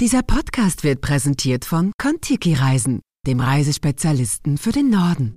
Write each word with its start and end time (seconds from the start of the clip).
Dieser 0.00 0.22
Podcast 0.22 0.82
wird 0.82 1.02
präsentiert 1.02 1.66
von 1.66 1.92
Kontiki 2.00 2.54
Reisen, 2.54 3.02
dem 3.26 3.38
Reisespezialisten 3.38 4.56
für 4.56 4.72
den 4.72 4.88
Norden. 4.88 5.34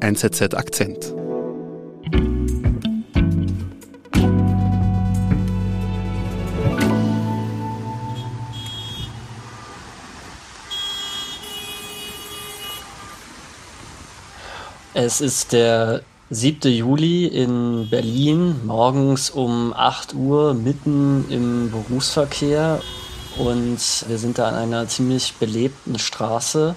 NZZ 0.00 0.52
Akzent. 0.54 1.14
Es 14.92 15.20
ist 15.20 15.52
der 15.52 16.02
7. 16.30 16.68
Juli 16.68 17.26
in 17.26 17.86
Berlin, 17.88 18.56
morgens 18.66 19.30
um 19.30 19.72
8 19.72 20.14
Uhr, 20.14 20.52
mitten 20.52 21.26
im 21.30 21.70
Berufsverkehr. 21.70 22.80
Und 23.38 23.78
wir 24.06 24.18
sind 24.18 24.38
da 24.38 24.48
an 24.48 24.54
einer 24.54 24.88
ziemlich 24.88 25.34
belebten 25.34 25.98
Straße. 25.98 26.74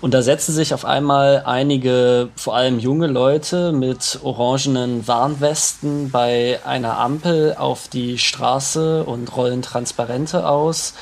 Und 0.00 0.12
da 0.12 0.22
setzen 0.22 0.52
sich 0.52 0.74
auf 0.74 0.84
einmal 0.84 1.44
einige, 1.46 2.28
vor 2.36 2.54
allem 2.54 2.78
junge 2.78 3.06
Leute 3.06 3.72
mit 3.72 4.20
orangenen 4.22 5.08
Warnwesten 5.08 6.10
bei 6.10 6.60
einer 6.64 6.98
Ampel 6.98 7.54
auf 7.58 7.88
die 7.88 8.18
Straße 8.18 9.04
und 9.04 9.34
rollen 9.34 9.62
Transparente 9.62 10.46
aus. 10.46 10.94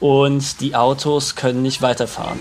Und 0.00 0.60
die 0.60 0.74
Autos 0.74 1.34
können 1.34 1.62
nicht 1.62 1.80
weiterfahren. 1.80 2.40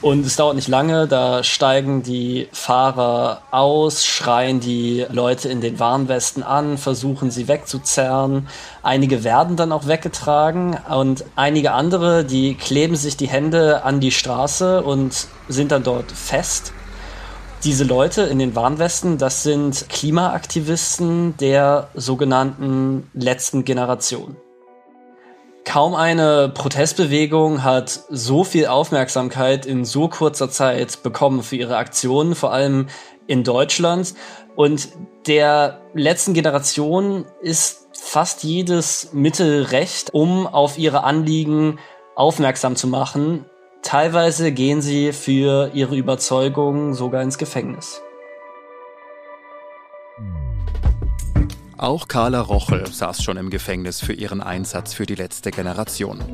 Und 0.00 0.24
es 0.24 0.36
dauert 0.36 0.54
nicht 0.54 0.68
lange, 0.68 1.08
da 1.08 1.42
steigen 1.42 2.04
die 2.04 2.48
Fahrer 2.52 3.42
aus, 3.50 4.06
schreien 4.06 4.60
die 4.60 5.04
Leute 5.10 5.48
in 5.48 5.60
den 5.60 5.80
Warnwesten 5.80 6.44
an, 6.44 6.78
versuchen 6.78 7.32
sie 7.32 7.48
wegzuzerren. 7.48 8.46
Einige 8.84 9.24
werden 9.24 9.56
dann 9.56 9.72
auch 9.72 9.88
weggetragen 9.88 10.78
und 10.88 11.24
einige 11.34 11.72
andere, 11.72 12.24
die 12.24 12.54
kleben 12.54 12.94
sich 12.94 13.16
die 13.16 13.26
Hände 13.26 13.82
an 13.82 13.98
die 13.98 14.12
Straße 14.12 14.84
und 14.84 15.26
sind 15.48 15.72
dann 15.72 15.82
dort 15.82 16.12
fest. 16.12 16.72
Diese 17.64 17.82
Leute 17.82 18.22
in 18.22 18.38
den 18.38 18.54
Warnwesten, 18.54 19.18
das 19.18 19.42
sind 19.42 19.88
Klimaaktivisten 19.88 21.36
der 21.38 21.88
sogenannten 21.94 23.10
letzten 23.14 23.64
Generation. 23.64 24.36
Kaum 25.68 25.94
eine 25.94 26.48
Protestbewegung 26.48 27.62
hat 27.62 28.00
so 28.08 28.42
viel 28.42 28.68
Aufmerksamkeit 28.68 29.66
in 29.66 29.84
so 29.84 30.08
kurzer 30.08 30.48
Zeit 30.48 31.02
bekommen 31.02 31.42
für 31.42 31.56
ihre 31.56 31.76
Aktionen, 31.76 32.34
vor 32.34 32.54
allem 32.54 32.86
in 33.26 33.44
Deutschland. 33.44 34.14
Und 34.56 34.88
der 35.26 35.82
letzten 35.92 36.32
Generation 36.32 37.26
ist 37.42 37.86
fast 37.92 38.44
jedes 38.44 39.10
Mittel 39.12 39.64
recht, 39.64 40.14
um 40.14 40.46
auf 40.46 40.78
ihre 40.78 41.04
Anliegen 41.04 41.78
aufmerksam 42.16 42.74
zu 42.74 42.86
machen. 42.86 43.44
Teilweise 43.82 44.52
gehen 44.52 44.80
sie 44.80 45.12
für 45.12 45.72
ihre 45.74 45.96
Überzeugungen 45.96 46.94
sogar 46.94 47.20
ins 47.20 47.36
Gefängnis. 47.36 48.00
Auch 51.78 52.08
Carla 52.08 52.40
Rochel 52.40 52.92
saß 52.92 53.22
schon 53.22 53.36
im 53.36 53.50
Gefängnis 53.50 54.00
für 54.00 54.12
ihren 54.12 54.40
Einsatz 54.40 54.94
für 54.94 55.06
die 55.06 55.14
letzte 55.14 55.52
Generation. 55.52 56.24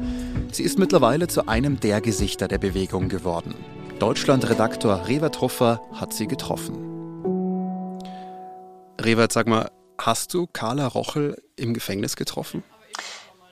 Sie 0.50 0.62
ist 0.62 0.78
mittlerweile 0.78 1.28
zu 1.28 1.46
einem 1.48 1.78
der 1.80 2.00
Gesichter 2.00 2.48
der 2.48 2.56
Bewegung 2.56 3.10
geworden. 3.10 3.54
Deutschland-Redaktor 3.98 5.06
Revert 5.06 5.42
Hoffer 5.42 5.82
hat 5.92 6.14
sie 6.14 6.28
getroffen. 6.28 6.78
Revert, 8.98 9.32
sag 9.32 9.46
mal, 9.46 9.70
hast 9.98 10.32
du 10.32 10.46
Carla 10.50 10.86
Rochel 10.86 11.36
im 11.56 11.74
Gefängnis 11.74 12.16
getroffen? 12.16 12.64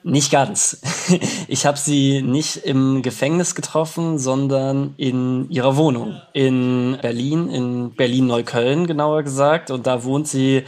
Nicht 0.03 0.33
ganz. 0.33 0.81
Ich 1.49 1.67
habe 1.67 1.77
sie 1.77 2.23
nicht 2.23 2.57
im 2.59 3.03
Gefängnis 3.03 3.55
getroffen, 3.55 4.19
sondern 4.19 4.95
in 4.97 5.51
ihrer 5.51 5.77
Wohnung 5.77 6.23
in 6.33 6.97
Berlin, 7.03 7.51
in 7.51 7.95
Berlin-Neukölln 7.95 8.87
genauer 8.87 9.25
gesagt. 9.25 9.71
Und 9.71 9.87
da 9.87 10.05
wohnt 10.05 10.29
sie 10.29 10.65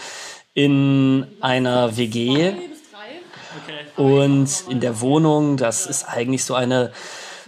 in 0.54 1.26
einer 1.40 1.96
WG 1.96 2.52
und 3.96 4.48
in 4.68 4.80
der 4.80 5.00
Wohnung, 5.00 5.56
das 5.56 5.86
ist 5.86 6.04
eigentlich 6.04 6.44
so 6.44 6.54
eine 6.54 6.92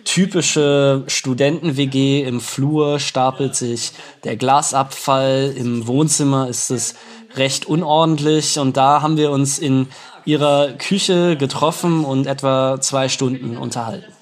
typische 0.05 1.05
Studenten-WG. 1.07 2.23
Im 2.23 2.41
Flur 2.41 2.99
stapelt 2.99 3.55
sich 3.55 3.93
der 4.25 4.37
Glasabfall, 4.37 5.55
im 5.57 5.87
Wohnzimmer 5.87 6.49
ist 6.49 6.71
es 6.71 6.95
recht 7.35 7.67
unordentlich 7.67 8.59
und 8.59 8.77
da 8.77 9.03
haben 9.03 9.17
wir 9.17 9.31
uns 9.31 9.59
in 9.59 9.89
ihrer 10.25 10.73
Küche 10.73 11.37
getroffen 11.37 12.05
und 12.05 12.27
etwa 12.27 12.81
zwei 12.81 13.09
Stunden 13.09 13.57
unterhalten. 13.57 14.13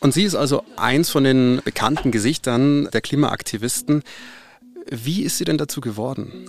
Und 0.00 0.14
sie 0.14 0.22
ist 0.24 0.34
also 0.34 0.62
eins 0.76 1.10
von 1.10 1.24
den 1.24 1.60
bekannten 1.64 2.10
Gesichtern 2.12 2.88
der 2.92 3.00
Klimaaktivisten. 3.00 4.02
Wie 4.90 5.22
ist 5.22 5.38
sie 5.38 5.44
denn 5.44 5.58
dazu 5.58 5.80
geworden? 5.80 6.48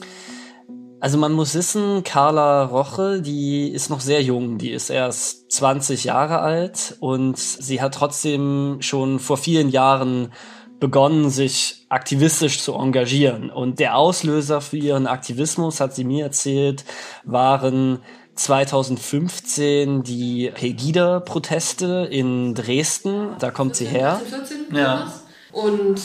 Also 1.02 1.18
man 1.18 1.32
muss 1.32 1.56
wissen, 1.56 2.04
Carla 2.04 2.64
Roche, 2.64 3.22
die 3.22 3.70
ist 3.70 3.90
noch 3.90 4.02
sehr 4.02 4.22
jung, 4.22 4.58
die 4.58 4.72
ist 4.72 4.90
erst 4.90 5.52
20 5.52 6.04
Jahre 6.04 6.40
alt 6.40 6.98
und 7.00 7.38
sie 7.38 7.82
hat 7.82 7.94
trotzdem 7.94 8.78
schon 8.82 9.20
vor 9.20 9.38
vielen 9.38 9.70
Jahren 9.70 10.34
begonnen, 10.80 11.30
sich 11.30 11.86
aktivistisch 11.90 12.62
zu 12.62 12.74
engagieren. 12.74 13.50
Und 13.50 13.80
der 13.80 13.98
Auslöser 13.98 14.62
für 14.62 14.78
ihren 14.78 15.08
Aktivismus, 15.08 15.80
hat 15.80 15.96
sie 15.96 16.04
mir 16.04 16.26
erzählt, 16.26 16.86
waren 17.24 18.00
2015 18.36 20.04
die 20.04 20.52
Pegida-Proteste 20.54 22.08
in 22.10 22.56
Dresden. 22.56 23.36
Da 23.40 23.52
kommt 23.52 23.76
sie 23.76 23.86
her. 23.86 24.22
2014, 24.30 24.76
ja. 24.76 25.14
Und 25.52 26.02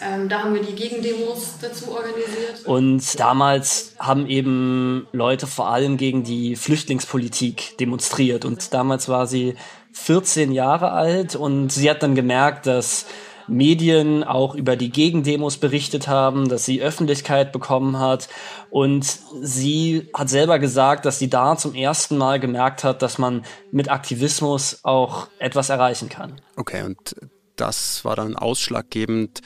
ähm, 0.00 0.28
da 0.28 0.42
haben 0.42 0.54
wir 0.54 0.62
die 0.62 0.74
Gegendemos 0.74 1.58
dazu 1.60 1.92
organisiert. 1.92 2.64
Und 2.64 3.20
damals 3.20 3.94
haben 3.98 4.26
eben 4.26 5.06
Leute 5.12 5.46
vor 5.46 5.68
allem 5.68 5.96
gegen 5.96 6.24
die 6.24 6.56
Flüchtlingspolitik 6.56 7.78
demonstriert. 7.78 8.44
Und 8.44 8.74
damals 8.74 9.08
war 9.08 9.26
sie 9.26 9.54
14 9.92 10.52
Jahre 10.52 10.90
alt 10.90 11.36
und 11.36 11.70
sie 11.70 11.88
hat 11.88 12.02
dann 12.02 12.14
gemerkt, 12.14 12.66
dass 12.66 13.06
Medien 13.46 14.24
auch 14.24 14.54
über 14.54 14.76
die 14.76 14.90
Gegendemos 14.90 15.58
berichtet 15.58 16.08
haben, 16.08 16.48
dass 16.48 16.64
sie 16.64 16.82
Öffentlichkeit 16.82 17.52
bekommen 17.52 17.98
hat. 17.98 18.28
Und 18.70 19.04
sie 19.42 20.08
hat 20.14 20.28
selber 20.28 20.58
gesagt, 20.58 21.04
dass 21.04 21.18
sie 21.18 21.30
da 21.30 21.56
zum 21.56 21.74
ersten 21.74 22.16
Mal 22.16 22.40
gemerkt 22.40 22.84
hat, 22.84 23.02
dass 23.02 23.18
man 23.18 23.44
mit 23.70 23.90
Aktivismus 23.90 24.80
auch 24.82 25.28
etwas 25.38 25.68
erreichen 25.68 26.08
kann. 26.08 26.40
Okay, 26.56 26.82
und 26.82 27.14
das 27.56 28.04
war 28.04 28.16
dann 28.16 28.34
ausschlaggebend 28.36 29.40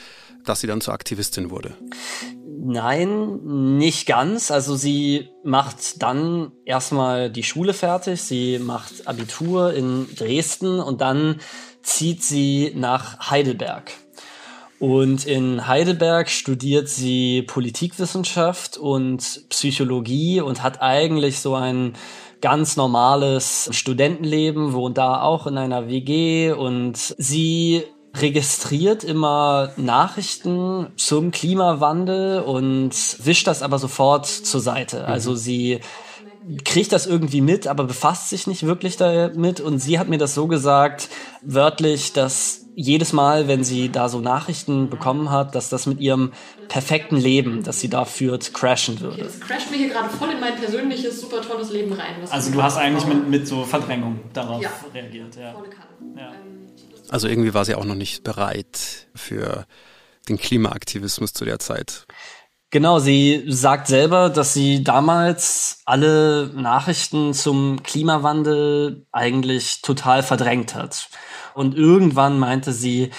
dass 0.48 0.60
sie 0.60 0.66
dann 0.66 0.80
zur 0.80 0.94
Aktivistin 0.94 1.50
wurde? 1.50 1.74
Nein, 2.60 3.76
nicht 3.78 4.06
ganz. 4.06 4.50
Also 4.50 4.76
sie 4.76 5.28
macht 5.44 6.02
dann 6.02 6.52
erstmal 6.64 7.30
die 7.30 7.44
Schule 7.44 7.72
fertig, 7.72 8.20
sie 8.20 8.58
macht 8.58 9.06
Abitur 9.06 9.72
in 9.74 10.06
Dresden 10.16 10.80
und 10.80 11.00
dann 11.00 11.40
zieht 11.82 12.22
sie 12.22 12.72
nach 12.74 13.30
Heidelberg. 13.30 13.92
Und 14.78 15.26
in 15.26 15.66
Heidelberg 15.66 16.28
studiert 16.28 16.88
sie 16.88 17.42
Politikwissenschaft 17.42 18.76
und 18.76 19.48
Psychologie 19.48 20.40
und 20.40 20.62
hat 20.62 20.82
eigentlich 20.82 21.40
so 21.40 21.54
ein 21.54 21.94
ganz 22.40 22.76
normales 22.76 23.68
Studentenleben, 23.72 24.72
wohnt 24.72 24.98
da 24.98 25.22
auch 25.22 25.46
in 25.46 25.58
einer 25.58 25.88
WG 25.88 26.52
und 26.52 26.96
sie 26.96 27.84
registriert 28.16 29.04
immer 29.04 29.72
Nachrichten 29.76 30.88
zum 30.96 31.30
Klimawandel 31.30 32.40
und 32.40 32.92
wischt 33.24 33.46
das 33.46 33.62
aber 33.62 33.78
sofort 33.78 34.26
zur 34.26 34.60
Seite. 34.60 35.00
Mhm. 35.00 35.04
Also 35.04 35.34
sie 35.34 35.80
kriegt 36.64 36.92
das 36.92 37.06
irgendwie 37.06 37.40
mit, 37.40 37.66
aber 37.66 37.84
befasst 37.84 38.30
sich 38.30 38.46
nicht 38.46 38.64
wirklich 38.64 38.96
damit. 38.96 39.60
Und 39.60 39.78
sie 39.78 39.98
hat 39.98 40.08
mir 40.08 40.18
das 40.18 40.34
so 40.34 40.46
gesagt, 40.46 41.08
wörtlich, 41.42 42.12
dass 42.12 42.66
jedes 42.74 43.12
Mal, 43.12 43.48
wenn 43.48 43.64
sie 43.64 43.90
da 43.90 44.08
so 44.08 44.20
Nachrichten 44.20 44.88
bekommen 44.88 45.30
hat, 45.30 45.54
dass 45.54 45.68
das 45.68 45.86
mit 45.86 46.00
ihrem 46.00 46.32
perfekten 46.68 47.16
Leben, 47.16 47.64
das 47.64 47.80
sie 47.80 47.90
da 47.90 48.04
führt, 48.04 48.54
crashen 48.54 49.00
würde. 49.00 49.18
Jetzt 49.22 49.40
crasht 49.40 49.70
mir 49.70 49.78
hier 49.78 49.88
gerade 49.88 50.08
voll 50.08 50.30
in 50.30 50.40
mein 50.40 50.54
persönliches, 50.56 51.20
super 51.20 51.42
tolles 51.42 51.70
Leben 51.72 51.92
rein. 51.92 52.14
Also 52.30 52.52
du 52.52 52.62
hast 52.62 52.76
eigentlich 52.76 53.06
mit, 53.06 53.28
mit 53.28 53.48
so 53.48 53.64
Verdrängung 53.64 54.20
darauf 54.32 54.62
ja. 54.62 54.70
reagiert. 54.94 55.36
Ja. 55.36 55.52
Volle 55.52 55.70
Kanne. 55.70 55.88
Ja. 56.16 56.28
Ähm, 56.28 56.57
also 57.08 57.28
irgendwie 57.28 57.54
war 57.54 57.64
sie 57.64 57.74
auch 57.74 57.84
noch 57.84 57.94
nicht 57.94 58.24
bereit 58.24 59.08
für 59.14 59.66
den 60.28 60.38
Klimaaktivismus 60.38 61.32
zu 61.32 61.44
der 61.44 61.58
Zeit. 61.58 62.06
Genau, 62.70 62.98
sie 62.98 63.44
sagt 63.46 63.86
selber, 63.86 64.28
dass 64.28 64.52
sie 64.52 64.84
damals 64.84 65.80
alle 65.86 66.50
Nachrichten 66.54 67.32
zum 67.32 67.82
Klimawandel 67.82 69.06
eigentlich 69.10 69.80
total 69.80 70.22
verdrängt 70.22 70.74
hat. 70.74 71.08
Und 71.54 71.74
irgendwann 71.74 72.38
meinte 72.38 72.72
sie, 72.72 73.10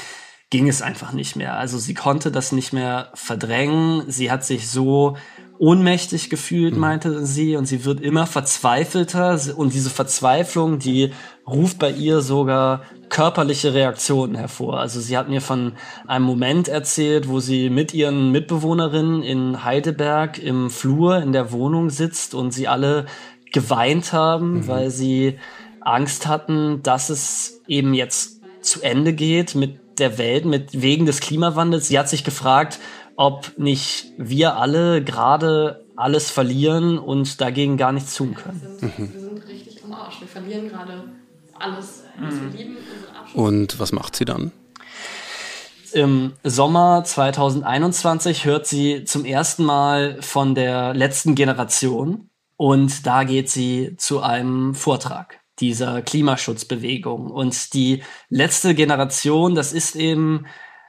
ging 0.51 0.68
es 0.68 0.83
einfach 0.83 1.13
nicht 1.13 1.36
mehr. 1.36 1.57
Also 1.57 1.80
sie 1.80 1.95
konnte 1.95 2.31
das 2.31 2.51
nicht 2.51 2.74
mehr 2.74 3.12
verdrängen. 3.15 4.03
Sie 4.07 4.31
hat 4.31 4.44
sich 4.44 4.69
so 4.69 5.18
ohnmächtig 5.60 6.30
gefühlt, 6.30 6.74
mhm. 6.74 6.80
meinte 6.80 7.26
sie, 7.26 7.56
und 7.56 7.66
sie 7.66 7.86
wird 7.86 8.02
immer 8.02 8.26
verzweifelter 8.26 9.40
und 9.56 9.74
diese 9.74 9.90
Verzweiflung, 9.90 10.80
die 10.80 11.12
ruft 11.46 11.78
bei 11.78 11.92
ihr 11.92 12.22
sogar 12.22 12.84
körperliche 13.10 13.74
Reaktionen 13.74 14.36
hervor. 14.36 14.80
Also 14.80 15.02
sie 15.02 15.18
hat 15.18 15.30
mir 15.30 15.42
von 15.42 15.74
einem 16.08 16.26
Moment 16.26 16.68
erzählt, 16.68 17.28
wo 17.28 17.40
sie 17.40 17.70
mit 17.70 17.94
ihren 17.94 18.32
Mitbewohnerinnen 18.32 19.22
in 19.22 19.64
Heidelberg 19.64 20.40
im 20.40 20.70
Flur 20.70 21.18
in 21.18 21.34
der 21.34 21.52
Wohnung 21.52 21.90
sitzt 21.90 22.34
und 22.34 22.52
sie 22.52 22.68
alle 22.68 23.06
geweint 23.52 24.14
haben, 24.14 24.54
mhm. 24.54 24.68
weil 24.68 24.90
sie 24.92 25.40
Angst 25.82 26.28
hatten, 26.28 26.82
dass 26.84 27.10
es 27.10 27.62
eben 27.68 27.94
jetzt 27.94 28.42
zu 28.62 28.82
Ende 28.82 29.14
geht 29.14 29.56
mit 29.56 29.80
der 30.00 30.18
Welt, 30.18 30.46
mit 30.46 30.82
wegen 30.82 31.06
des 31.06 31.20
Klimawandels. 31.20 31.88
Sie 31.88 32.00
hat 32.00 32.10
sich 32.10 32.24
gefragt, 32.24 32.80
ob 33.19 33.57
nicht 33.57 34.13
wir 34.18 34.56
alle 34.56 35.04
gerade 35.04 35.86
alles 35.98 36.31
verlieren 36.31 36.98
und 36.98 37.42
dagegen 37.42 37.75
gar 37.75 37.92
nichts 37.92 38.16
tun 38.16 38.33
können. 38.33 38.62
Wir 38.62 38.69
sind, 38.80 39.13
wir 39.13 39.19
sind 39.19 39.45
richtig 39.45 39.83
am 39.83 39.92
Arsch. 39.92 40.21
Wir 40.21 40.27
verlieren 40.30 40.69
gerade 40.69 41.04
alles, 41.54 42.06
was 42.18 42.33
mhm. 42.33 42.54
wir 42.54 42.60
lieben. 42.60 42.77
Und 43.33 43.77
was 43.77 43.92
macht 43.92 44.16
sie 44.16 44.24
dann? 44.24 44.54
Im 45.92 46.31
Sommer 46.45 47.04
2021 47.04 48.45
hört 48.45 48.66
sie 48.66 49.04
zum 49.04 49.25
ersten 49.25 49.65
Mal 49.65 50.22
von 50.22 50.56
der 50.56 50.94
letzten 50.94 51.36
Generation 51.36 52.30
und 52.56 53.06
da 53.06 53.25
geht 53.25 53.50
sie 53.50 53.98
zu 53.98 54.22
einem 54.22 54.75
Vortrag 54.75 55.42
dieser 55.60 56.01
Klimaschutzbewegung. 56.01 57.30
Und 57.30 57.74
die 57.74 58.01
letzte 58.30 58.75
Generation, 58.75 59.56
das 59.56 59.74
ist 59.74 59.98
eben 59.98 60.45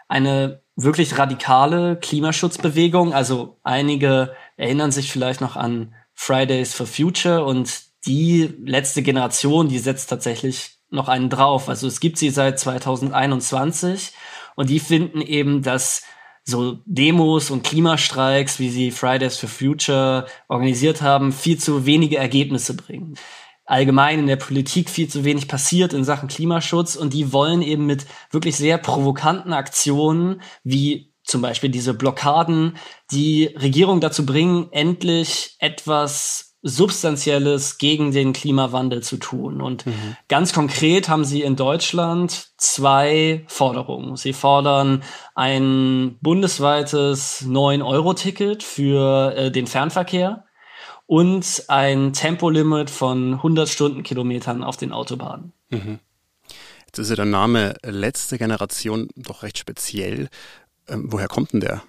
eine 0.06 0.62
wirklich 0.82 1.18
radikale 1.18 1.96
Klimaschutzbewegung. 1.96 3.12
Also 3.12 3.58
einige 3.62 4.34
erinnern 4.56 4.92
sich 4.92 5.10
vielleicht 5.10 5.40
noch 5.40 5.56
an 5.56 5.94
Fridays 6.14 6.74
for 6.74 6.86
Future 6.86 7.44
und 7.44 7.82
die 8.06 8.54
letzte 8.64 9.02
Generation, 9.02 9.68
die 9.68 9.78
setzt 9.78 10.10
tatsächlich 10.10 10.78
noch 10.90 11.08
einen 11.08 11.30
drauf. 11.30 11.68
Also 11.68 11.86
es 11.86 12.00
gibt 12.00 12.18
sie 12.18 12.30
seit 12.30 12.58
2021 12.58 14.12
und 14.56 14.70
die 14.70 14.80
finden 14.80 15.20
eben, 15.20 15.62
dass 15.62 16.02
so 16.44 16.78
Demos 16.86 17.50
und 17.50 17.64
Klimastreiks, 17.64 18.58
wie 18.58 18.70
sie 18.70 18.90
Fridays 18.90 19.36
for 19.36 19.48
Future 19.48 20.26
organisiert 20.48 21.02
haben, 21.02 21.32
viel 21.32 21.58
zu 21.58 21.86
wenige 21.86 22.16
Ergebnisse 22.16 22.74
bringen 22.74 23.16
allgemein 23.70 24.20
in 24.20 24.26
der 24.26 24.36
Politik 24.36 24.90
viel 24.90 25.08
zu 25.08 25.24
wenig 25.24 25.48
passiert 25.48 25.92
in 25.92 26.04
Sachen 26.04 26.28
Klimaschutz 26.28 26.96
und 26.96 27.14
die 27.14 27.32
wollen 27.32 27.62
eben 27.62 27.86
mit 27.86 28.06
wirklich 28.30 28.56
sehr 28.56 28.78
provokanten 28.78 29.52
Aktionen 29.52 30.42
wie 30.64 31.12
zum 31.22 31.42
Beispiel 31.42 31.70
diese 31.70 31.94
Blockaden 31.94 32.76
die 33.12 33.46
Regierung 33.56 34.00
dazu 34.00 34.26
bringen, 34.26 34.68
endlich 34.72 35.54
etwas 35.60 36.56
Substanzielles 36.62 37.78
gegen 37.78 38.12
den 38.12 38.34
Klimawandel 38.34 39.02
zu 39.02 39.16
tun. 39.16 39.62
Und 39.62 39.86
mhm. 39.86 40.16
ganz 40.28 40.52
konkret 40.52 41.08
haben 41.08 41.24
sie 41.24 41.42
in 41.42 41.56
Deutschland 41.56 42.48
zwei 42.58 43.44
Forderungen. 43.46 44.16
Sie 44.16 44.34
fordern 44.34 45.02
ein 45.34 46.18
bundesweites 46.20 47.46
9-Euro-Ticket 47.46 48.62
für 48.62 49.34
äh, 49.36 49.50
den 49.50 49.66
Fernverkehr 49.66 50.44
und 51.10 51.64
ein 51.66 52.12
Tempolimit 52.12 52.88
von 52.88 53.34
100 53.34 53.68
Stundenkilometern 53.68 54.62
auf 54.62 54.76
den 54.76 54.92
Autobahnen. 54.92 55.52
Mhm. 55.68 55.98
Jetzt 56.86 57.00
ist 57.00 57.10
ja 57.10 57.16
der 57.16 57.24
Name 57.24 57.74
letzte 57.82 58.38
Generation 58.38 59.08
doch 59.16 59.42
recht 59.42 59.58
speziell. 59.58 60.28
Ähm, 60.86 61.08
woher 61.10 61.26
kommt 61.26 61.52
denn 61.52 61.58
der? 61.58 61.82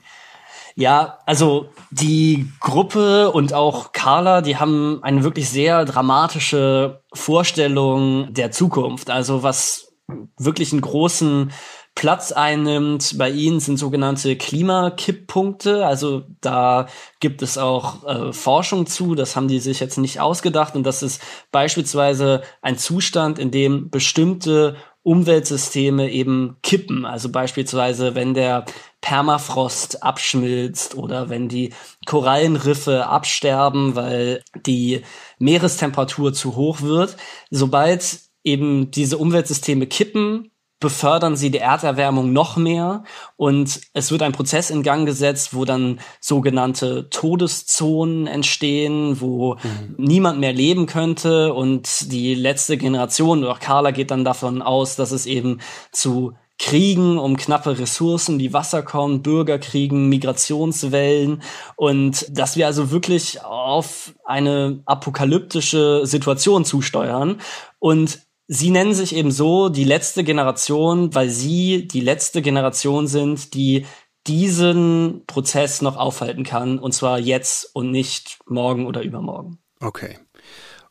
Ja, 0.74 1.20
also 1.28 1.70
die 1.92 2.52
Gruppe 2.60 3.30
und 3.30 3.54
auch 3.54 3.92
Carla, 3.92 4.42
die 4.42 4.58
haben 4.58 5.04
eine 5.04 5.24
wirklich 5.24 5.52
sehr 5.52 5.86
dramatische 5.86 7.04
Vorstellung 7.14 8.34
der 8.34 8.50
Zukunft. 8.50 9.12
Also 9.12 9.44
was 9.44 9.94
wirklich 10.40 10.72
einen 10.72 10.82
großen 10.82 11.52
Platz 11.96 12.32
einnimmt. 12.32 13.18
Bei 13.18 13.30
ihnen 13.30 13.60
sind 13.60 13.78
sogenannte 13.78 14.36
Klimakipppunkte. 14.36 15.86
Also 15.86 16.24
da 16.42 16.88
gibt 17.20 17.42
es 17.42 17.58
auch 17.58 18.04
äh, 18.06 18.34
Forschung 18.34 18.86
zu. 18.88 19.16
Das 19.16 19.36
haben 19.36 19.48
die 19.48 19.60
sich 19.60 19.80
jetzt 19.80 19.98
nicht 19.98 20.20
ausgedacht. 20.20 20.76
Und 20.76 20.84
das 20.84 21.04
ist 21.04 21.22
beispielsweise 21.52 22.42
ein 22.62 22.78
Zustand, 22.78 23.40
in 23.40 23.52
dem 23.52 23.90
bestimmte 23.90 24.76
Umweltsysteme 25.04 26.12
eben 26.12 26.58
kippen. 26.62 27.06
Also 27.06 27.30
beispielsweise, 27.30 28.16
wenn 28.16 28.34
der 28.34 28.66
Permafrost 29.02 30.04
abschmilzt 30.04 30.96
oder 30.96 31.30
wenn 31.30 31.50
die 31.50 31.74
Korallenriffe 32.06 33.08
absterben, 33.08 33.96
weil 33.96 34.44
die 34.66 35.02
Meerestemperatur 35.40 36.34
zu 36.34 36.56
hoch 36.56 36.82
wird. 36.82 37.18
Sobald 37.50 38.20
eben 38.44 38.92
diese 38.92 39.18
Umweltsysteme 39.18 39.88
kippen, 39.88 40.52
befördern 40.82 41.38
sie 41.38 41.52
die 41.52 41.60
Erderwärmung 41.60 42.34
noch 42.34 42.58
mehr 42.58 43.06
und 43.38 43.80
es 43.94 44.12
wird 44.12 44.24
ein 44.24 44.34
Prozess 44.34 44.70
in 44.70 44.84
Gang 44.84 45.06
gesetzt, 45.06 45.54
wo 45.54 45.64
dann 45.64 46.02
sogenannte 46.20 47.10
Todeszonen 47.10 48.28
entstehen, 48.28 49.22
wo 49.22 49.56
mhm. 49.56 49.96
niemand 49.98 50.40
mehr 50.40 50.52
leben 50.52 50.88
könnte 50.88 51.54
und 51.54 52.12
die 52.12 52.36
letzte 52.36 52.78
Generation, 52.78 53.44
oder 53.44 53.54
auch 53.54 53.60
Carla 53.60 53.92
geht 53.92 54.12
dann 54.12 54.26
davon 54.26 54.62
aus, 54.62 54.98
dass 54.98 55.12
es 55.12 55.26
eben 55.26 55.62
zu 55.94 56.34
Kriegen 56.58 57.18
um 57.18 57.38
knappe 57.38 57.80
Ressourcen, 57.80 58.38
die 58.38 58.54
Wasser 58.54 58.84
kommen, 58.84 59.24
Bürgerkriegen, 59.24 60.10
Migrationswellen 60.10 61.42
und 61.76 62.26
dass 62.30 62.56
wir 62.56 62.68
also 62.68 62.92
wirklich 62.92 63.44
auf 63.44 64.14
eine 64.26 64.82
apokalyptische 64.86 66.02
Situation 66.06 66.64
zusteuern 66.64 67.42
und 67.80 68.20
Sie 68.54 68.70
nennen 68.70 68.94
sich 68.94 69.16
eben 69.16 69.32
so 69.32 69.70
die 69.70 69.86
letzte 69.86 70.26
Generation, 70.26 71.16
weil 71.16 71.30
sie 71.30 71.88
die 71.88 72.02
letzte 72.02 72.42
Generation 72.42 73.08
sind, 73.08 73.54
die 73.54 73.86
diesen 74.28 75.24
Prozess 75.26 75.82
noch 75.82 75.96
aufhalten 75.96 76.44
kann, 76.44 76.78
und 76.78 76.92
zwar 76.92 77.18
jetzt 77.18 77.74
und 77.74 77.92
nicht 77.92 78.40
morgen 78.48 78.88
oder 78.88 79.04
übermorgen. 79.04 79.60
Okay. 79.80 80.20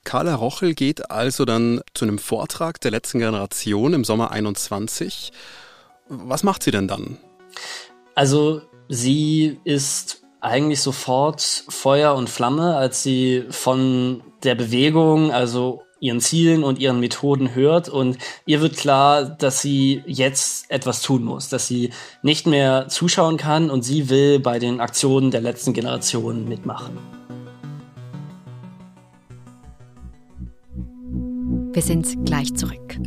Carla 0.04 0.36
Rochel 0.36 0.72
geht 0.72 1.10
also 1.10 1.44
dann 1.44 1.82
zu 1.92 2.06
einem 2.06 2.18
Vortrag 2.18 2.80
der 2.80 2.92
letzten 2.92 3.18
Generation 3.18 3.92
im 3.92 4.04
Sommer 4.04 4.30
21. 4.30 5.30
Was 6.08 6.42
macht 6.42 6.62
sie 6.62 6.70
denn 6.70 6.88
dann? 6.88 7.18
Also 8.14 8.62
sie 8.88 9.60
ist 9.64 10.22
eigentlich 10.40 10.80
sofort 10.80 11.42
Feuer 11.68 12.14
und 12.14 12.30
Flamme, 12.30 12.76
als 12.76 13.02
sie 13.02 13.44
von 13.50 14.22
der 14.44 14.54
Bewegung, 14.54 15.30
also 15.30 15.82
ihren 16.00 16.20
Zielen 16.20 16.64
und 16.64 16.78
ihren 16.78 16.98
Methoden 16.98 17.54
hört 17.54 17.88
und 17.88 18.18
ihr 18.46 18.60
wird 18.60 18.76
klar, 18.76 19.24
dass 19.24 19.62
sie 19.62 20.02
jetzt 20.06 20.70
etwas 20.70 21.02
tun 21.02 21.22
muss, 21.22 21.48
dass 21.48 21.68
sie 21.68 21.90
nicht 22.22 22.46
mehr 22.46 22.88
zuschauen 22.88 23.36
kann 23.36 23.70
und 23.70 23.82
sie 23.82 24.08
will 24.10 24.40
bei 24.40 24.58
den 24.58 24.80
Aktionen 24.80 25.30
der 25.30 25.42
letzten 25.42 25.72
Generation 25.74 26.48
mitmachen. 26.48 26.98
Wir 31.72 31.82
sind 31.82 32.26
gleich 32.26 32.52
zurück. 32.54 32.98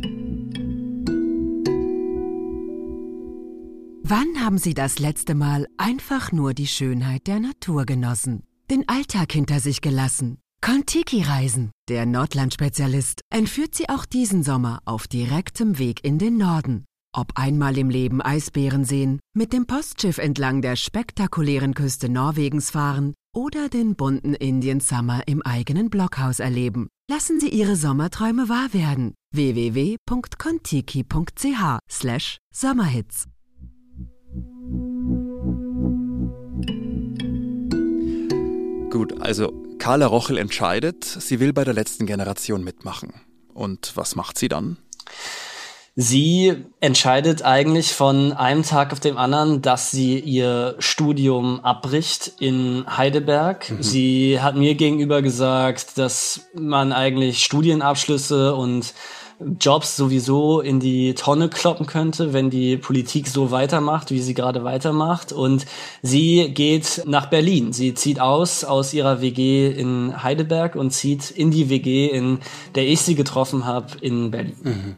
Wann 4.06 4.42
haben 4.42 4.58
Sie 4.58 4.74
das 4.74 4.98
letzte 4.98 5.34
Mal 5.34 5.66
einfach 5.76 6.30
nur 6.30 6.54
die 6.54 6.66
Schönheit 6.66 7.26
der 7.26 7.40
Natur 7.40 7.86
genossen, 7.86 8.42
den 8.70 8.88
Alltag 8.88 9.32
hinter 9.32 9.60
sich 9.60 9.80
gelassen? 9.80 10.43
Kontiki-Reisen, 10.64 11.70
der 11.90 12.06
Nordland-Spezialist, 12.06 13.20
entführt 13.28 13.74
Sie 13.74 13.90
auch 13.90 14.06
diesen 14.06 14.42
Sommer 14.42 14.80
auf 14.86 15.06
direktem 15.06 15.78
Weg 15.78 16.02
in 16.02 16.18
den 16.18 16.38
Norden. 16.38 16.86
Ob 17.14 17.32
einmal 17.34 17.76
im 17.76 17.90
Leben 17.90 18.22
Eisbären 18.22 18.86
sehen, 18.86 19.20
mit 19.36 19.52
dem 19.52 19.66
Postschiff 19.66 20.16
entlang 20.16 20.62
der 20.62 20.76
spektakulären 20.76 21.74
Küste 21.74 22.08
Norwegens 22.08 22.70
fahren 22.70 23.12
oder 23.36 23.68
den 23.68 23.94
bunten 23.94 24.32
Indian 24.32 24.80
Summer 24.80 25.20
im 25.26 25.42
eigenen 25.42 25.90
Blockhaus 25.90 26.40
erleben. 26.40 26.88
Lassen 27.10 27.40
Sie 27.40 27.50
Ihre 27.50 27.76
Sommerträume 27.76 28.48
wahr 28.48 28.72
werden. 28.72 29.12
www.kontiki.ch 29.34 31.78
slash 31.90 32.38
Sommerhits 32.54 33.26
Gut, 38.90 39.20
also 39.20 39.63
Carla 39.84 40.06
Rochel 40.06 40.38
entscheidet, 40.38 41.04
sie 41.04 41.40
will 41.40 41.52
bei 41.52 41.62
der 41.62 41.74
letzten 41.74 42.06
Generation 42.06 42.64
mitmachen. 42.64 43.12
Und 43.52 43.92
was 43.96 44.16
macht 44.16 44.38
sie 44.38 44.48
dann? 44.48 44.78
Sie 45.94 46.54
entscheidet 46.80 47.42
eigentlich 47.42 47.92
von 47.92 48.32
einem 48.32 48.62
Tag 48.62 48.94
auf 48.94 49.00
den 49.00 49.18
anderen, 49.18 49.60
dass 49.60 49.90
sie 49.90 50.18
ihr 50.18 50.76
Studium 50.78 51.60
abbricht 51.60 52.32
in 52.40 52.86
Heidelberg. 52.96 53.70
Mhm. 53.70 53.82
Sie 53.82 54.40
hat 54.40 54.56
mir 54.56 54.74
gegenüber 54.74 55.20
gesagt, 55.20 55.98
dass 55.98 56.48
man 56.54 56.94
eigentlich 56.94 57.44
Studienabschlüsse 57.44 58.54
und 58.54 58.94
Jobs 59.60 59.96
sowieso 59.96 60.60
in 60.60 60.80
die 60.80 61.14
Tonne 61.14 61.48
kloppen 61.48 61.86
könnte, 61.86 62.32
wenn 62.32 62.50
die 62.50 62.76
Politik 62.76 63.28
so 63.28 63.50
weitermacht, 63.50 64.10
wie 64.10 64.20
sie 64.20 64.34
gerade 64.34 64.64
weitermacht. 64.64 65.32
Und 65.32 65.66
sie 66.02 66.50
geht 66.52 67.02
nach 67.06 67.26
Berlin. 67.26 67.72
Sie 67.72 67.94
zieht 67.94 68.20
aus 68.20 68.64
aus 68.64 68.94
ihrer 68.94 69.20
WG 69.20 69.68
in 69.70 70.22
Heidelberg 70.22 70.76
und 70.76 70.90
zieht 70.90 71.30
in 71.30 71.50
die 71.50 71.68
WG, 71.68 72.06
in 72.06 72.38
der 72.74 72.86
ich 72.86 73.00
sie 73.00 73.14
getroffen 73.14 73.64
habe, 73.64 73.98
in 74.00 74.30
Berlin. 74.30 74.56
Mhm. 74.62 74.96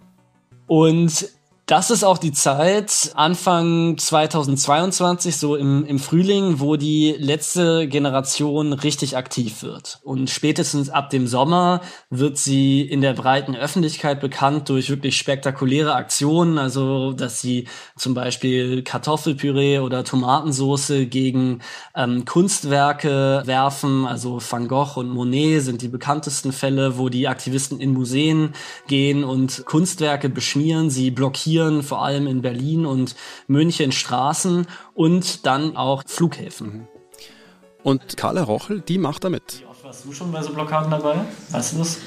Und 0.66 1.28
das 1.66 1.90
ist 1.90 2.04
auch 2.04 2.18
die 2.18 2.30
Zeit, 2.30 3.10
Anfang 3.16 3.98
2022, 3.98 5.36
so 5.36 5.56
im, 5.56 5.84
im 5.84 5.98
Frühling, 5.98 6.60
wo 6.60 6.76
die 6.76 7.16
letzte 7.18 7.88
Generation 7.88 8.72
richtig 8.72 9.16
aktiv 9.16 9.64
wird. 9.64 9.98
Und 10.04 10.30
spätestens 10.30 10.90
ab 10.90 11.10
dem 11.10 11.26
Sommer 11.26 11.80
wird 12.08 12.38
sie 12.38 12.82
in 12.82 13.00
der 13.00 13.14
breiten 13.14 13.56
Öffentlichkeit 13.56 14.20
bekannt 14.20 14.68
durch 14.68 14.90
wirklich 14.90 15.16
spektakuläre 15.16 15.96
Aktionen, 15.96 16.58
also 16.58 17.12
dass 17.12 17.40
sie 17.40 17.66
zum 17.96 18.14
Beispiel 18.14 18.84
Kartoffelpüree 18.84 19.80
oder 19.80 20.04
Tomatensoße 20.04 21.06
gegen 21.06 21.62
ähm, 21.96 22.24
Kunstwerke 22.24 23.42
werfen. 23.44 24.06
Also 24.06 24.38
Van 24.40 24.68
Gogh 24.68 25.00
und 25.00 25.10
Monet 25.10 25.64
sind 25.64 25.82
die 25.82 25.88
bekanntesten 25.88 26.52
Fälle, 26.52 26.96
wo 26.96 27.08
die 27.08 27.26
Aktivisten 27.26 27.80
in 27.80 27.92
Museen 27.92 28.52
gehen 28.86 29.24
und 29.24 29.64
Kunstwerke 29.66 30.28
beschmieren, 30.28 30.90
sie 30.90 31.10
blockieren 31.10 31.55
blockieren, 31.56 31.82
vor 31.82 32.04
allem 32.04 32.26
in 32.26 32.42
Berlin 32.42 32.86
und 32.86 33.14
München 33.46 33.92
Straßen 33.92 34.66
und 34.94 35.46
dann 35.46 35.76
auch 35.76 36.02
Flughäfen. 36.06 36.72
Mhm. 36.72 36.88
Und 37.82 38.16
Carla 38.16 38.42
Rochel, 38.42 38.80
die 38.80 38.98
macht 38.98 39.24
da 39.24 39.30
mit. 39.30 39.60
Wie 39.60 39.66
oft 39.66 39.84
warst 39.84 40.04
du 40.04 40.12
schon 40.12 40.32
bei 40.32 40.42
so 40.42 40.52
Blockaden 40.52 40.90
dabei? 40.90 41.20
Weißt 41.50 41.74
du 41.74 41.78
das? 41.78 41.98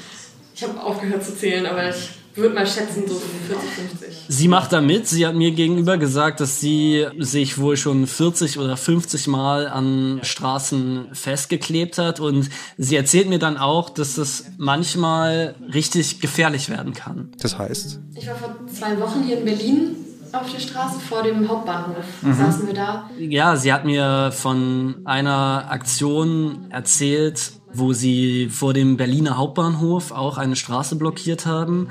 Ich 0.54 0.62
habe 0.62 0.82
aufgehört 0.82 1.24
zu 1.24 1.34
zählen, 1.34 1.64
aber 1.66 1.88
ich 1.88 2.10
würde 2.40 2.54
mal 2.54 2.66
schätzen, 2.66 3.04
so 3.06 3.14
40, 3.14 3.70
50. 3.98 4.24
Sie 4.28 4.48
macht 4.48 4.72
da 4.72 4.80
mit. 4.80 5.06
Sie 5.06 5.26
hat 5.26 5.34
mir 5.34 5.52
gegenüber 5.52 5.96
gesagt, 5.98 6.40
dass 6.40 6.60
sie 6.60 7.06
sich 7.18 7.58
wohl 7.58 7.76
schon 7.76 8.06
40 8.06 8.58
oder 8.58 8.76
50 8.76 9.26
Mal 9.26 9.68
an 9.68 10.20
Straßen 10.22 11.08
festgeklebt 11.12 11.98
hat. 11.98 12.20
Und 12.20 12.50
sie 12.76 12.96
erzählt 12.96 13.28
mir 13.28 13.38
dann 13.38 13.56
auch, 13.56 13.90
dass 13.90 14.14
das 14.14 14.44
manchmal 14.58 15.54
richtig 15.72 16.20
gefährlich 16.20 16.68
werden 16.68 16.92
kann. 16.92 17.30
Das 17.40 17.58
heißt? 17.58 18.00
Ich 18.14 18.26
war 18.26 18.36
vor 18.36 18.56
zwei 18.66 18.98
Wochen 19.00 19.22
hier 19.22 19.38
in 19.38 19.44
Berlin 19.44 19.96
auf 20.32 20.52
der 20.52 20.60
Straße 20.60 21.00
vor 21.00 21.22
dem 21.22 21.48
Hauptbahnhof. 21.48 22.04
Mhm. 22.22 22.34
Saßen 22.34 22.66
wir 22.66 22.74
da. 22.74 23.10
Ja, 23.18 23.56
sie 23.56 23.72
hat 23.72 23.84
mir 23.84 24.32
von 24.32 24.96
einer 25.04 25.66
Aktion 25.70 26.66
erzählt, 26.70 27.52
wo 27.72 27.92
sie 27.92 28.48
vor 28.48 28.74
dem 28.74 28.96
Berliner 28.96 29.36
Hauptbahnhof 29.36 30.12
auch 30.12 30.38
eine 30.38 30.56
Straße 30.56 30.96
blockiert 30.96 31.46
haben. 31.46 31.88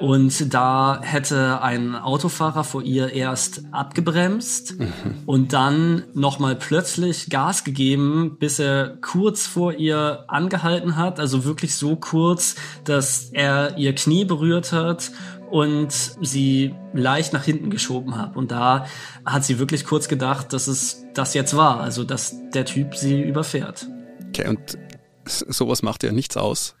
Und 0.00 0.52
da 0.52 1.00
hätte 1.02 1.62
ein 1.62 1.94
Autofahrer 1.94 2.64
vor 2.64 2.82
ihr 2.82 3.12
erst 3.12 3.62
abgebremst 3.70 4.78
mhm. 4.78 4.92
und 5.26 5.52
dann 5.52 6.04
nochmal 6.14 6.56
plötzlich 6.56 7.30
Gas 7.30 7.64
gegeben, 7.64 8.36
bis 8.38 8.58
er 8.58 8.98
kurz 9.00 9.46
vor 9.46 9.74
ihr 9.74 10.24
angehalten 10.28 10.96
hat. 10.96 11.18
Also 11.18 11.44
wirklich 11.44 11.74
so 11.74 11.96
kurz, 11.96 12.56
dass 12.84 13.30
er 13.32 13.78
ihr 13.78 13.94
Knie 13.94 14.24
berührt 14.24 14.72
hat 14.72 15.12
und 15.50 15.92
sie 15.92 16.74
leicht 16.94 17.34
nach 17.34 17.44
hinten 17.44 17.68
geschoben 17.68 18.16
hat. 18.16 18.36
Und 18.36 18.50
da 18.50 18.86
hat 19.26 19.44
sie 19.44 19.58
wirklich 19.58 19.84
kurz 19.84 20.08
gedacht, 20.08 20.54
dass 20.54 20.66
es 20.66 21.04
das 21.12 21.34
jetzt 21.34 21.54
war. 21.54 21.80
Also, 21.80 22.04
dass 22.04 22.34
der 22.54 22.64
Typ 22.64 22.96
sie 22.96 23.20
überfährt. 23.20 23.86
Okay, 24.28 24.48
und 24.48 24.78
sowas 25.24 25.82
macht 25.82 26.02
ja 26.02 26.12
nichts 26.12 26.36
aus. 26.36 26.74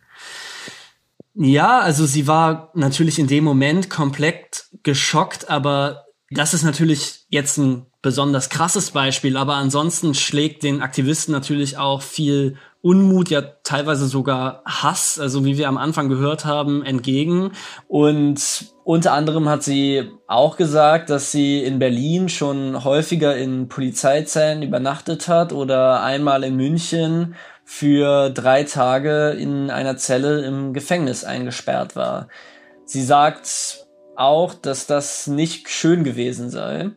Ja, 1.34 1.80
also 1.80 2.04
sie 2.04 2.26
war 2.26 2.70
natürlich 2.74 3.18
in 3.18 3.26
dem 3.26 3.44
Moment 3.44 3.88
komplett 3.88 4.66
geschockt, 4.82 5.48
aber 5.48 6.04
das 6.30 6.54
ist 6.54 6.62
natürlich 6.62 7.24
jetzt 7.28 7.56
ein 7.58 7.86
besonders 8.02 8.50
krasses 8.50 8.90
Beispiel, 8.90 9.36
aber 9.36 9.54
ansonsten 9.54 10.14
schlägt 10.14 10.62
den 10.62 10.82
Aktivisten 10.82 11.32
natürlich 11.32 11.78
auch 11.78 12.02
viel 12.02 12.56
Unmut, 12.82 13.30
ja 13.30 13.42
teilweise 13.42 14.08
sogar 14.08 14.62
Hass, 14.66 15.20
also 15.20 15.44
wie 15.44 15.56
wir 15.56 15.68
am 15.68 15.76
Anfang 15.76 16.08
gehört 16.08 16.44
haben, 16.44 16.84
entgegen. 16.84 17.52
Und 17.86 18.66
unter 18.82 19.12
anderem 19.12 19.48
hat 19.48 19.62
sie 19.62 20.10
auch 20.26 20.56
gesagt, 20.56 21.08
dass 21.08 21.30
sie 21.30 21.62
in 21.62 21.78
Berlin 21.78 22.28
schon 22.28 22.82
häufiger 22.82 23.36
in 23.36 23.68
Polizeizellen 23.68 24.62
übernachtet 24.62 25.28
hat 25.28 25.52
oder 25.52 26.02
einmal 26.02 26.42
in 26.42 26.56
München 26.56 27.36
für 27.64 28.30
drei 28.30 28.64
Tage 28.64 29.30
in 29.30 29.70
einer 29.70 29.96
Zelle 29.96 30.44
im 30.44 30.72
Gefängnis 30.72 31.24
eingesperrt 31.24 31.96
war. 31.96 32.28
Sie 32.84 33.02
sagt 33.02 33.86
auch, 34.16 34.54
dass 34.54 34.86
das 34.86 35.26
nicht 35.26 35.68
schön 35.68 36.04
gewesen 36.04 36.50
sei. 36.50 36.90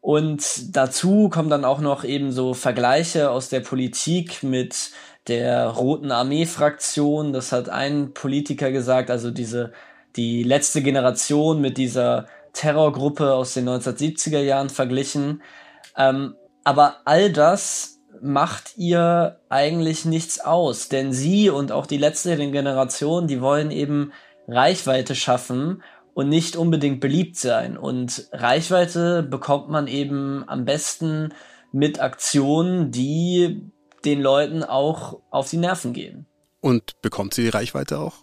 Und 0.00 0.76
dazu 0.76 1.28
kommen 1.28 1.50
dann 1.50 1.64
auch 1.64 1.80
noch 1.80 2.04
eben 2.04 2.30
so 2.30 2.54
Vergleiche 2.54 3.30
aus 3.30 3.48
der 3.48 3.60
Politik 3.60 4.42
mit 4.42 4.90
der 5.26 5.66
Roten 5.66 6.12
Armee-Fraktion. 6.12 7.32
Das 7.32 7.52
hat 7.52 7.68
ein 7.68 8.14
Politiker 8.14 8.70
gesagt, 8.70 9.10
also 9.10 9.30
diese, 9.30 9.72
die 10.14 10.44
letzte 10.44 10.82
Generation 10.82 11.60
mit 11.60 11.76
dieser 11.76 12.26
Terrorgruppe 12.52 13.34
aus 13.34 13.54
den 13.54 13.68
1970er 13.68 14.40
Jahren 14.40 14.70
verglichen. 14.70 15.42
Ähm, 15.96 16.36
aber 16.64 16.96
all 17.04 17.32
das 17.32 17.95
macht 18.22 18.76
ihr 18.76 19.40
eigentlich 19.48 20.04
nichts 20.04 20.40
aus, 20.40 20.88
denn 20.88 21.12
sie 21.12 21.50
und 21.50 21.72
auch 21.72 21.86
die 21.86 21.98
letzte 21.98 22.36
Generation, 22.36 23.26
die 23.26 23.40
wollen 23.40 23.70
eben 23.70 24.12
Reichweite 24.48 25.14
schaffen 25.14 25.82
und 26.14 26.28
nicht 26.28 26.56
unbedingt 26.56 27.00
beliebt 27.00 27.36
sein. 27.36 27.76
Und 27.76 28.28
Reichweite 28.32 29.22
bekommt 29.22 29.68
man 29.68 29.86
eben 29.86 30.44
am 30.46 30.64
besten 30.64 31.34
mit 31.72 32.00
Aktionen, 32.00 32.90
die 32.90 33.70
den 34.04 34.22
Leuten 34.22 34.62
auch 34.62 35.20
auf 35.30 35.50
die 35.50 35.58
Nerven 35.58 35.92
gehen. 35.92 36.26
Und 36.60 37.00
bekommt 37.02 37.34
sie 37.34 37.42
die 37.42 37.48
Reichweite 37.50 37.98
auch? 37.98 38.14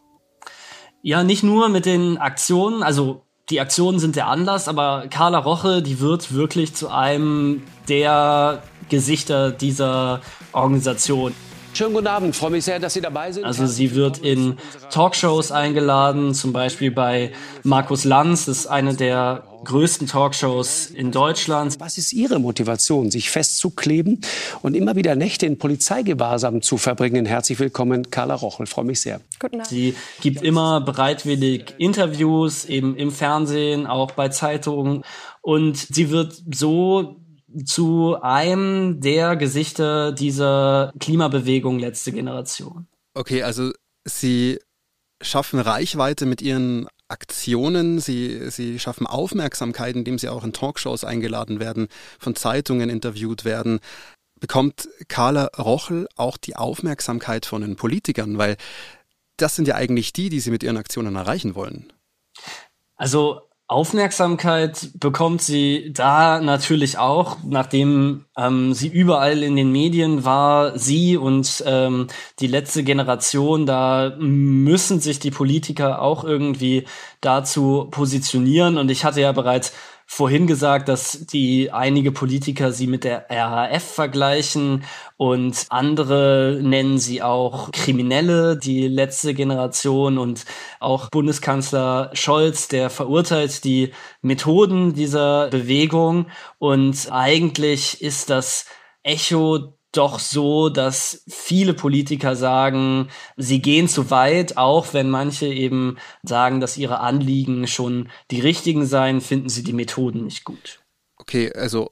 Ja, 1.02 1.24
nicht 1.24 1.44
nur 1.44 1.70
mit 1.70 1.86
den 1.86 2.18
Aktionen, 2.18 2.82
also 2.82 3.24
die 3.50 3.60
Aktionen 3.60 4.00
sind 4.00 4.16
der 4.16 4.28
Anlass, 4.28 4.68
aber 4.68 5.08
Carla 5.10 5.40
Roche, 5.40 5.82
die 5.82 6.00
wird 6.00 6.34
wirklich 6.34 6.74
zu 6.74 6.90
einem 6.90 7.64
der 7.90 8.64
Gesichter 8.94 9.50
dieser 9.50 10.22
Organisation. 10.52 11.34
Schönen 11.74 11.96
guten 11.96 12.06
Abend, 12.06 12.36
freue 12.36 12.52
mich 12.52 12.64
sehr, 12.64 12.80
dass 12.80 12.94
Sie 12.94 13.02
dabei 13.02 13.32
sind. 13.32 13.44
Also 13.44 13.66
sie 13.66 13.96
wird 13.96 14.20
in 14.20 14.58
Talkshows 14.92 15.52
eingeladen, 15.52 16.36
zum 16.36 16.54
Beispiel 16.54 16.92
bei 16.92 17.32
Markus 17.64 18.04
Lanz, 18.04 18.46
das 18.46 18.60
ist 18.60 18.68
eine 18.68 18.94
der 18.94 19.46
größten 19.64 20.06
Talkshows 20.06 20.86
in 20.88 21.12
Deutschland. 21.12 21.80
Was 21.80 21.98
ist 21.98 22.14
Ihre 22.14 22.38
Motivation, 22.38 23.10
sich 23.10 23.32
festzukleben 23.32 24.22
und 24.62 24.76
immer 24.76 24.96
wieder 24.96 25.16
Nächte 25.16 25.48
in 25.48 25.58
Polizeigewahrsam 25.58 26.62
zu 26.62 26.78
verbringen? 26.78 27.26
Herzlich 27.26 27.58
willkommen, 27.58 28.12
Carla 28.12 28.36
Rochel, 28.36 28.68
freue 28.68 28.86
mich 28.86 29.02
sehr. 29.02 29.22
Guten 29.40 29.56
Abend. 29.56 29.68
Sie 29.68 29.96
gibt 30.22 30.44
immer 30.44 30.82
bereitwillig 30.82 31.74
Interviews, 31.80 32.66
eben 32.66 32.96
im 32.96 33.10
Fernsehen, 33.10 33.88
auch 33.88 34.12
bei 34.12 34.30
Zeitungen. 34.30 35.04
Und 35.42 35.78
sie 35.78 36.12
wird 36.12 36.42
so 36.54 37.23
zu 37.66 38.18
einem 38.22 39.00
der 39.00 39.36
Gesichter 39.36 40.12
dieser 40.12 40.94
Klimabewegung 41.00 41.80
letzte 41.80 42.12
Generation. 42.12 42.88
Okay, 43.14 43.44
also 43.44 43.72
Sie 44.06 44.60
schaffen 45.22 45.60
Reichweite 45.60 46.26
mit 46.26 46.42
Ihren 46.42 46.88
Aktionen, 47.08 48.00
Sie, 48.00 48.50
Sie 48.50 48.80
schaffen 48.80 49.08
Aufmerksamkeit, 49.08 49.96
indem 49.96 50.18
Sie 50.18 50.30
auch 50.30 50.44
in 50.44 50.54
Talkshows 50.54 51.04
eingeladen 51.04 51.60
werden, 51.60 51.88
von 52.20 52.36
Zeitungen 52.36 52.90
interviewt 52.90 53.46
werden. 53.46 53.80
Bekommt 54.40 54.90
Carla 55.08 55.46
Rochel 55.58 56.08
auch 56.16 56.38
die 56.38 56.56
Aufmerksamkeit 56.56 57.46
von 57.46 57.62
den 57.62 57.76
Politikern? 57.76 58.38
Weil 58.38 58.58
das 59.38 59.56
sind 59.56 59.68
ja 59.68 59.76
eigentlich 59.76 60.12
die, 60.12 60.30
die 60.30 60.40
Sie 60.40 60.52
mit 60.52 60.64
Ihren 60.64 60.78
Aktionen 60.78 61.16
erreichen 61.16 61.56
wollen. 61.56 61.94
Also 62.96 63.42
Aufmerksamkeit 63.74 64.92
bekommt 65.00 65.42
sie 65.42 65.92
da 65.94 66.40
natürlich 66.40 66.98
auch, 66.98 67.38
nachdem 67.44 68.26
ähm, 68.38 68.74
sie 68.74 68.88
überall 68.88 69.44
in 69.44 69.56
den 69.56 69.72
Medien 69.72 70.24
war, 70.24 70.78
sie 70.78 71.18
und 71.18 71.64
ähm, 71.66 72.08
die 72.40 72.48
letzte 72.48 72.84
Generation, 72.84 73.66
da 73.66 74.16
müssen 74.18 75.00
sich 75.00 75.20
die 75.20 75.32
Politiker 75.32 76.02
auch 76.02 76.24
irgendwie 76.24 76.86
dazu 77.22 77.88
positionieren. 77.92 78.78
Und 78.78 78.90
ich 78.90 79.04
hatte 79.06 79.22
ja 79.22 79.32
bereits 79.32 79.74
vorhin 80.06 80.48
gesagt, 80.48 80.90
dass 80.90 81.26
die 81.26 81.72
einige 81.72 82.12
Politiker 82.12 82.72
sie 82.72 82.88
mit 82.88 83.04
der 83.04 83.26
RAF 83.30 83.84
vergleichen 83.84 84.84
und 85.18 85.66
andere 85.70 86.60
nennen 86.62 86.98
sie 86.98 87.22
auch 87.22 87.72
Kriminelle, 87.72 88.58
die 88.58 88.88
letzte 88.88 89.34
Generation 89.34 90.18
und 90.18 90.46
auch 90.80 91.10
Bundeskanzler 91.10 92.12
Scholz, 92.14 92.68
der 92.68 92.90
verurteilt 92.90 93.64
die 93.64 93.94
Methoden 94.22 94.94
dieser 94.94 95.50
Bewegung. 95.50 96.28
Und 96.60 97.12
eigentlich 97.12 98.02
ist 98.02 98.30
das 98.30 98.66
Echo 99.04 99.78
doch 99.94 100.20
so, 100.20 100.70
dass 100.70 101.24
viele 101.28 101.74
Politiker 101.74 102.36
sagen, 102.36 103.10
sie 103.38 103.62
gehen 103.62 103.88
zu 103.88 104.10
weit, 104.12 104.58
auch 104.58 104.94
wenn 104.94 105.10
manche 105.10 105.48
eben 105.48 105.98
sagen, 106.24 106.60
dass 106.60 106.78
ihre 106.78 107.00
Anliegen 107.00 107.68
schon 107.68 108.10
die 108.32 108.42
richtigen 108.42 108.86
seien, 108.86 109.22
finden 109.22 109.50
sie 109.50 109.64
die 109.64 109.74
Methoden 109.74 110.26
nicht 110.26 110.44
gut. 110.44 110.82
Okay, 111.18 111.54
also 111.54 111.92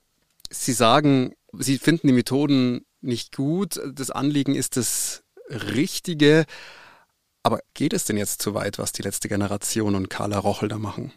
Sie 0.51 0.73
sagen, 0.73 1.33
Sie 1.53 1.77
finden 1.77 2.07
die 2.07 2.13
Methoden 2.13 2.85
nicht 2.99 3.35
gut, 3.35 3.79
das 3.93 4.11
Anliegen 4.11 4.55
ist 4.55 4.77
das 4.77 5.23
Richtige. 5.49 6.45
Aber 7.43 7.61
geht 7.73 7.93
es 7.93 8.05
denn 8.05 8.17
jetzt 8.17 8.41
zu 8.41 8.53
weit, 8.53 8.77
was 8.77 8.91
die 8.91 9.01
letzte 9.01 9.27
Generation 9.27 9.95
und 9.95 10.09
Carla 10.09 10.37
Rochel 10.37 10.69
da 10.69 10.77
machen? 10.77 11.11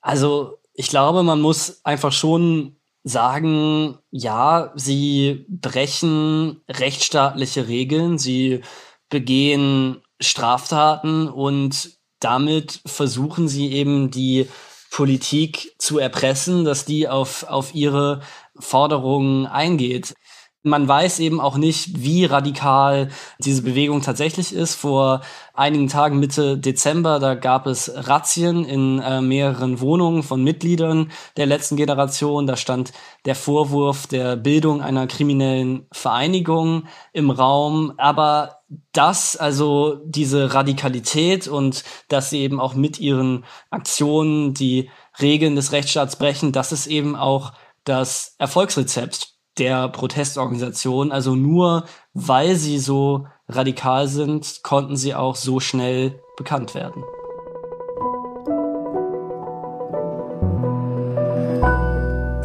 Also 0.00 0.58
ich 0.72 0.88
glaube, 0.88 1.22
man 1.22 1.40
muss 1.40 1.84
einfach 1.84 2.12
schon 2.12 2.79
sagen, 3.02 3.98
ja, 4.10 4.72
sie 4.74 5.46
brechen 5.48 6.60
rechtsstaatliche 6.68 7.68
Regeln, 7.68 8.18
sie 8.18 8.60
begehen 9.08 10.02
Straftaten 10.20 11.28
und 11.28 11.98
damit 12.20 12.80
versuchen 12.84 13.48
sie 13.48 13.72
eben 13.72 14.10
die 14.10 14.48
Politik 14.90 15.72
zu 15.78 15.98
erpressen, 15.98 16.64
dass 16.64 16.84
die 16.84 17.08
auf, 17.08 17.44
auf 17.44 17.74
ihre 17.74 18.20
Forderungen 18.58 19.46
eingeht. 19.46 20.14
Man 20.62 20.86
weiß 20.86 21.20
eben 21.20 21.40
auch 21.40 21.56
nicht, 21.56 22.02
wie 22.02 22.26
radikal 22.26 23.08
diese 23.38 23.62
Bewegung 23.62 24.02
tatsächlich 24.02 24.54
ist. 24.54 24.74
Vor 24.74 25.22
einigen 25.54 25.88
Tagen 25.88 26.20
Mitte 26.20 26.58
Dezember, 26.58 27.18
da 27.18 27.34
gab 27.34 27.66
es 27.66 27.90
Razzien 27.94 28.66
in 28.66 28.98
äh, 28.98 29.22
mehreren 29.22 29.80
Wohnungen 29.80 30.22
von 30.22 30.44
Mitgliedern 30.44 31.12
der 31.38 31.46
letzten 31.46 31.76
Generation. 31.76 32.46
Da 32.46 32.58
stand 32.58 32.92
der 33.24 33.36
Vorwurf 33.36 34.06
der 34.06 34.36
Bildung 34.36 34.82
einer 34.82 35.06
kriminellen 35.06 35.86
Vereinigung 35.92 36.84
im 37.14 37.30
Raum. 37.30 37.94
Aber 37.96 38.58
das, 38.92 39.36
also 39.36 39.98
diese 40.04 40.52
Radikalität 40.52 41.48
und 41.48 41.84
dass 42.08 42.28
sie 42.28 42.40
eben 42.40 42.60
auch 42.60 42.74
mit 42.74 43.00
ihren 43.00 43.46
Aktionen 43.70 44.52
die 44.52 44.90
Regeln 45.22 45.56
des 45.56 45.72
Rechtsstaats 45.72 46.16
brechen, 46.16 46.52
das 46.52 46.70
ist 46.70 46.86
eben 46.86 47.16
auch 47.16 47.54
das 47.84 48.34
Erfolgsrezept 48.38 49.39
der 49.60 49.88
Protestorganisation. 49.88 51.12
Also 51.12 51.36
nur 51.36 51.84
weil 52.14 52.56
sie 52.56 52.78
so 52.78 53.26
radikal 53.48 54.08
sind, 54.08 54.62
konnten 54.62 54.96
sie 54.96 55.14
auch 55.14 55.36
so 55.36 55.60
schnell 55.60 56.20
bekannt 56.36 56.74
werden. 56.74 57.04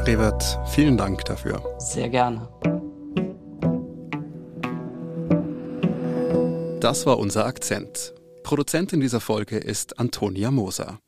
Revert, 0.05 0.59
vielen 0.67 0.97
Dank 0.97 1.25
dafür. 1.25 1.63
Sehr 1.79 2.09
gerne. 2.09 2.47
Das 6.79 7.07
war 7.07 7.17
unser 7.17 7.47
Akzent. 7.47 8.13
Produzentin 8.43 8.99
dieser 8.99 9.19
Folge 9.19 9.57
ist 9.57 9.97
Antonia 9.97 10.51
Moser. 10.51 10.99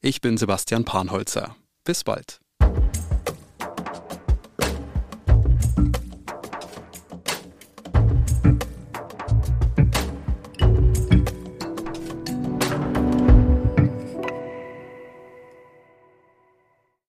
Ich 0.00 0.22
bin 0.22 0.38
Sebastian 0.38 0.86
Panholzer. 0.86 1.54
Bis 1.84 2.04
bald. 2.04 2.40